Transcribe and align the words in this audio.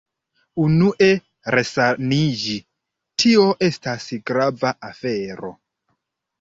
Unue 0.61 1.09
resaniĝi, 1.55 2.57
tio 3.25 3.47
estas 3.71 4.11
grava 4.33 4.77
afero. 4.93 5.57